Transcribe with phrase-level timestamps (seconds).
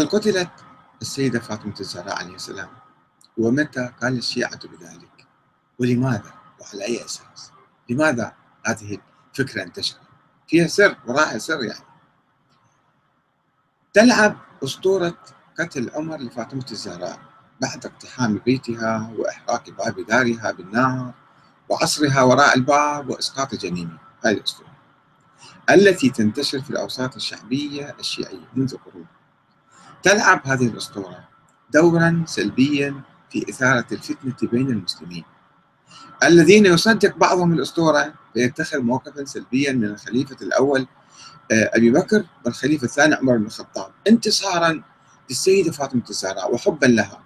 [0.00, 0.50] هل قتلت
[1.02, 2.68] السيدة فاطمة الزهراء عليه السلام؟
[3.38, 5.26] ومتى قال الشيعة بذلك؟
[5.78, 7.52] ولماذا؟ وعلى أي أساس؟
[7.90, 8.32] لماذا
[8.66, 8.98] هذه
[9.30, 10.00] الفكرة انتشرت؟
[10.48, 11.84] فيها سر وراءها سر يعني.
[13.92, 15.18] تلعب أسطورة
[15.58, 17.18] قتل عمر لفاطمة الزهراء
[17.60, 21.12] بعد اقتحام بيتها وإحراق باب دارها بالنار
[21.68, 23.98] وعصرها وراء الباب وإسقاط جنينه.
[24.24, 24.70] هذه الأسطورة
[25.70, 29.06] التي تنتشر في الأوساط الشعبية الشيعية منذ قرون.
[30.02, 31.28] تلعب هذه الأسطورة
[31.70, 33.00] دورا سلبيا
[33.30, 35.24] في إثارة الفتنة بين المسلمين.
[36.22, 40.86] الذين يصدق بعضهم الأسطورة فيتخذ موقفا سلبيا من الخليفة الأول
[41.52, 44.82] آه، أبي بكر والخليفة الثاني عمر بن الخطاب انتصارا
[45.30, 47.22] للسيدة فاطمة الزهراء وحبا لها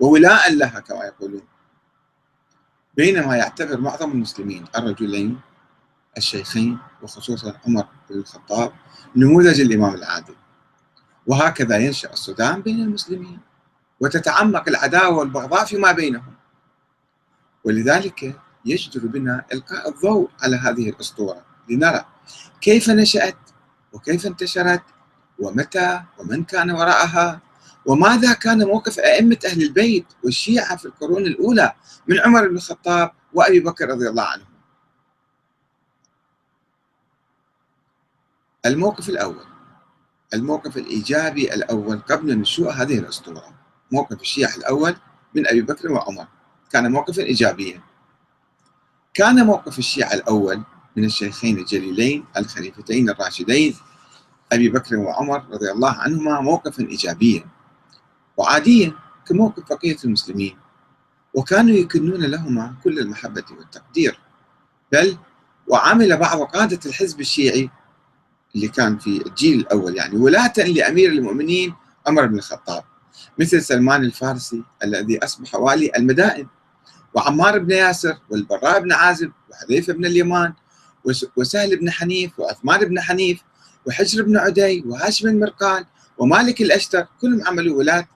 [0.00, 1.42] وولاء لها كما يقولون.
[2.96, 5.40] بينما يعتبر معظم المسلمين الرجلين
[6.16, 8.72] الشيخين وخصوصا عمر بن الخطاب
[9.16, 10.34] نموذج الإمام العادل.
[11.26, 13.38] وهكذا ينشأ الصدام بين المسلمين
[14.00, 16.34] وتتعمق العداوة والبغضاء فيما بينهم.
[17.64, 21.44] ولذلك يجدر بنا إلقاء الضوء على هذه الأسطورة.
[21.68, 22.04] لنرى
[22.60, 23.36] كيف نشأت
[23.92, 24.82] وكيف انتشرت
[25.38, 27.40] ومتى ومن كان وراءها
[27.86, 31.72] وماذا كان موقف أئمة أهل البيت والشيعة في القرون الأولى
[32.06, 34.46] من عمر بن الخطاب وأبي بكر رضي الله عنهم
[38.66, 39.51] الموقف الأول.
[40.34, 43.54] الموقف الإيجابي الأول قبل نشوء هذه الأسطورة.
[43.92, 44.96] موقف الشيعة الأول
[45.34, 46.26] من أبي بكر وعمر.
[46.70, 47.80] كان موقفا إيجابيا.
[49.14, 50.62] كان موقف الشيعة الأول
[50.96, 53.76] من الشيخين الجليلين الخليفتين الراشدين
[54.52, 57.44] أبي بكر وعمر رضي الله عنهما موقفا إيجابيا
[58.36, 58.92] وعاديا
[59.26, 60.56] كموقف بقية المسلمين.
[61.34, 64.18] وكانوا يكنون لهما كل المحبة والتقدير.
[64.92, 65.16] بل
[65.66, 67.70] وعمل بعض قادة الحزب الشيعي
[68.54, 70.16] اللي كان في الجيل الأول يعني.
[70.16, 71.74] ولاة لأمير المؤمنين
[72.06, 72.84] عمر بن الخطاب
[73.38, 76.46] مثل سلمان الفارسي الذي أصبح والي المدائن
[77.14, 80.52] وعمار بن ياسر والبراء بن عازب وحذيفة بن اليمان
[81.36, 83.40] وسهل بن حنيف وعثمان بن حنيف
[83.86, 85.84] وحجر بن عدي وهاشم المرقال
[86.18, 88.08] ومالك الأشتر كلهم عملوا ولاة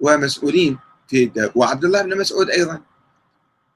[0.00, 0.78] ومسؤولين
[1.08, 2.80] في وعبد الله بن مسعود أيضا.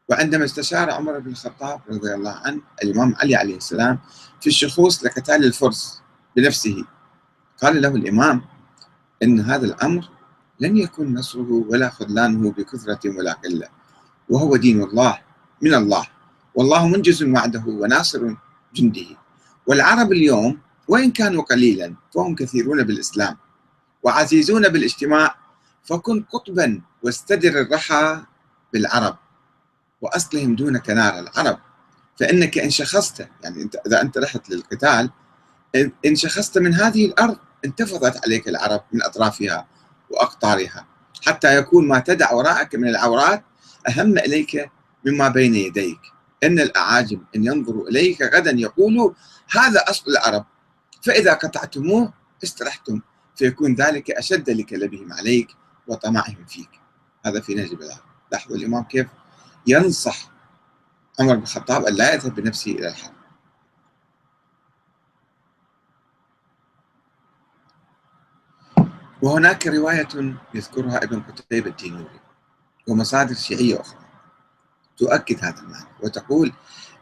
[0.09, 3.99] وعندما استشار عمر بن الخطاب رضي الله عنه الإمام علي عليه السلام
[4.41, 6.03] في الشخوص لقتال الفرس
[6.37, 6.85] بنفسه.
[7.63, 8.43] قال له الإمام
[9.23, 10.09] إن هذا الأمر
[10.61, 13.69] لن يكون نصره ولا خذلانه بكثرة ولا قلة
[14.29, 15.19] وهو دين الله
[15.63, 16.07] من الله.
[16.55, 18.35] والله منجز وعده وناصر
[18.75, 19.07] جنده.
[19.67, 20.59] والعرب اليوم
[20.89, 23.37] وإن كانوا قليلا فهم كثيرون بالإسلام
[24.03, 25.35] وعزيزون بالاجتماع
[25.85, 28.23] فكن قطبا واستدر الرحى
[28.73, 29.17] بالعرب.
[30.01, 31.59] وأصلهم دونك نار العرب.
[32.21, 35.11] فإنك إن شخصت يعني أنت إذا أنت رحت للقتال
[36.07, 39.67] إن شخصت من هذه الأرض انتفضت عليك العرب من أطرافها
[40.11, 40.87] وأقطارها
[41.27, 43.45] حتى يكون ما تدع وراءك من العورات
[43.89, 44.71] أهم إليك
[45.07, 46.01] مما بين يديك.
[46.45, 49.13] إن الأعاجم إن ينظروا إليك غدا يقولوا
[49.51, 50.45] هذا أصل العرب.
[51.03, 52.13] فإذا قطعتموه
[52.45, 53.01] استرحتم
[53.37, 55.49] فيكون ذلك أشد لكلبهم عليك
[55.87, 56.71] وطمعهم فيك.
[57.27, 58.01] هذا في العرب.
[58.33, 59.07] لاحظوا الإمام كيف
[59.67, 60.31] ينصح.
[61.21, 63.17] عمر بن الخطاب أن لا يذهب بنفسه إلى الحرب.
[69.23, 72.21] وهناك رواية يذكرها ابن قتيبة الدينوري
[72.89, 74.07] ومصادر شيعية أخرى.
[74.97, 76.53] تؤكد هذا المعنى وتقول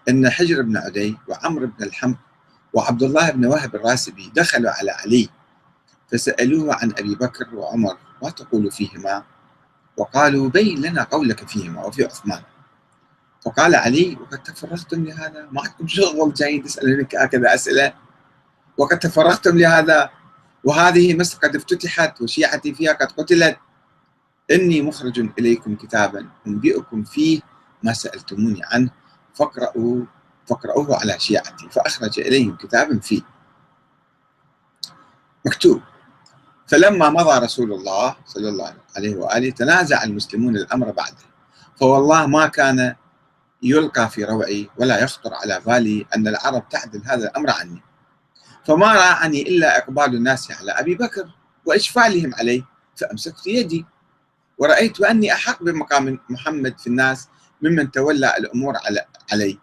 [0.08, 2.16] أن حجر بن عدي وعمر بن الحمق
[2.72, 5.28] وعبد الله بن وهب الراسبي دخلوا على علي
[6.10, 9.22] فسألوه عن أبي بكر وعمر ما تقول فيهما؟
[9.96, 12.42] وقالوا بين لنا قولك فيهما وفي عثمان.
[13.44, 15.49] فقال علي وقد تفرغتم لهذا.
[15.53, 17.94] ما عندكم شغل جايين تسألونك هكذا أسئلة.
[18.78, 20.10] وقد تفرغتم لهذا.
[20.65, 23.56] وهذه مصر قد افتتحت وشيعتي فيها قد قتلت.
[24.50, 27.41] إني مخرج إليكم كتابا أنبئكم فيه
[27.82, 28.91] ما سألتموني عنه.
[29.34, 30.05] فاقرأوا
[30.47, 31.69] فاقرأوه على شيعتي.
[31.71, 33.22] فأخرج إليهم كتابا فيه.
[35.46, 35.81] مكتوب.
[36.67, 41.25] فلما مضى رسول الله صلى الله عليه وآله تنازع المسلمون الأمر بعده.
[41.81, 42.94] فوالله ما كان
[43.64, 47.82] يلقى في روعي ولا يخطر على بالي أن العرب تعدل هذا الأمر عني.
[48.66, 51.31] فما راعني إلا إقبال الناس على أبي بكر
[51.64, 52.62] وإشفالهم عليه
[52.96, 53.87] فأمسكت يدي.
[54.58, 57.28] ورأيت أني أحق بمقام محمد في الناس
[57.62, 58.75] ممن تولى الأمور
[59.32, 59.58] علي.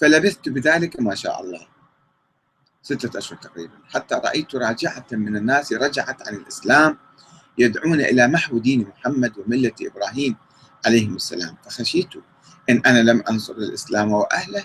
[0.00, 1.66] فلبثت بذلك ما شاء الله.
[2.82, 3.74] ستة أشهر تقريبا.
[3.88, 6.98] حتى رأيت راجعة من الناس رجعت عن الإسلام
[7.58, 10.36] يدعون إلى محو دين محمد وملة إبراهيم
[10.86, 11.56] عليهم السلام.
[11.64, 12.10] فخشيت
[12.70, 14.64] إن أنا لم أنصر الإسلام وأهله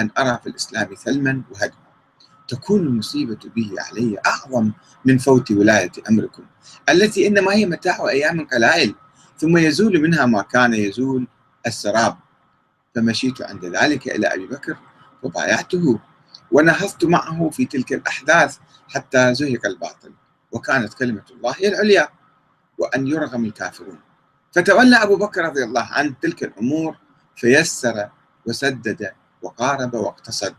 [0.00, 1.86] أن أرى في الإسلام ثلما وهدما.
[2.48, 4.72] تكون المصيبة به علي أعظم
[5.04, 6.44] من فوت ولاية أمركم
[6.88, 8.94] التي إنما هي متاع أيام قلائل
[9.38, 11.26] ثم يزول منها ما كان يزول
[11.66, 12.16] السراب.
[12.94, 14.76] فمشيت عند ذلك إلى أبي بكر
[15.22, 15.98] وبايعته
[16.52, 18.58] ونهضت معه في تلك الأحداث
[18.88, 20.12] حتى زهق الباطل
[20.52, 22.08] وكانت كلمة الله هي العليا
[22.78, 23.98] وأن يرغم الكافرون.
[24.52, 26.96] فتولى أبو بكر رضي الله عنه تلك الأمور
[27.36, 28.08] فيسر
[28.46, 29.12] وسدد
[29.42, 30.54] وقارب واقتصد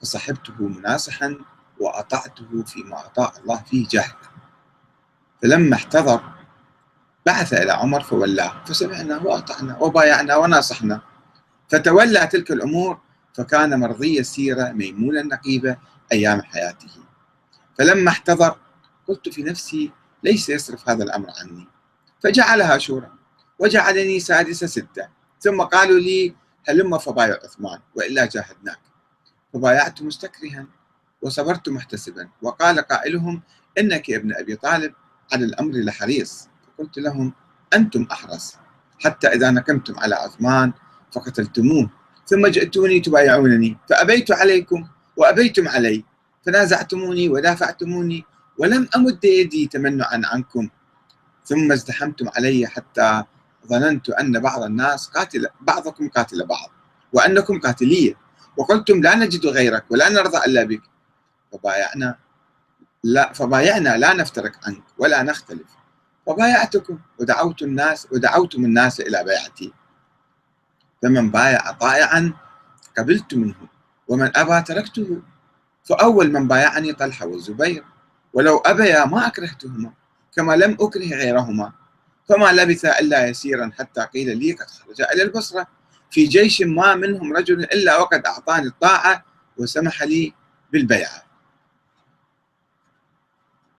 [0.00, 1.38] فصحبته مناصحا
[1.80, 4.32] وأطعته فيما أطاع الله فيه جاهدا
[5.42, 6.22] فلما احتضر
[7.26, 11.00] بعث إلى عمر فولاه فسمعنا وأطعنا وبايعنا وناصحنا.
[11.68, 12.98] فتولى تلك الأمور
[13.34, 15.76] فكان مرضي السيرة ميمون النقيبة
[16.12, 16.90] أيام حياته.
[17.78, 18.56] فلما احتضر
[19.08, 19.92] قلت في نفسي
[20.22, 21.68] ليس يصرف هذا الأمر عني.
[22.22, 23.10] فجعلها شورى
[23.58, 25.08] وجعلني سادس ستة.
[25.42, 26.34] ثم قالوا لي
[26.68, 28.78] هلم فبايع عثمان وإلا جاهدناك.
[29.52, 30.66] فبايعت مستكرها
[31.22, 33.42] وصبرت محتسبا وقال قائلهم
[33.78, 34.92] إنك يا ابن أبي طالب
[35.32, 36.48] على الأمر لحريص.
[36.66, 37.32] فقلت لهم
[37.74, 38.56] أنتم أحرص
[39.04, 40.72] حتى إذا نكمتم على عثمان
[41.12, 41.90] فقتلتموه
[42.26, 46.04] ثم جئتوني تبايعونني فأبيت عليكم وأبيتم علي
[46.46, 48.24] فنازعتموني ودافعتموني
[48.58, 50.68] ولم أمد يدي تمنعا عنكم
[51.44, 53.24] ثم ازدحمتم علي حتى
[53.66, 56.70] ظننت أن بعض الناس قاتل بعضكم قاتل بعض
[57.12, 58.14] وأنكم قاتلية
[58.56, 60.82] وقلتم لا نجد غيرك ولا نرضى إلا بك.
[61.52, 62.18] فبايعنا
[63.04, 65.68] لا فبايعنا لا نفترق عنك ولا نختلف.
[66.26, 69.72] فبايعتكم ودعوت الناس ودعوتم الناس إلى بيعتي.
[71.02, 72.32] فمن بايع طائعا
[72.98, 73.54] قبلت منه
[74.08, 75.22] ومن أبى تركته.
[75.84, 77.84] فأول من بايعني طلحة والزبير
[78.32, 79.92] ولو أبيا ما أكرهتهما
[80.36, 81.72] كما لم أكره غيرهما.
[82.28, 85.66] فما لبث إلا يسيرا حتى قيل لي قد خرج إلى البصرة.
[86.10, 89.24] في جيش ما منهم رجل إلا وقد أعطاني الطاعة
[89.56, 90.32] وسمح لي
[90.72, 91.31] بالبيعة.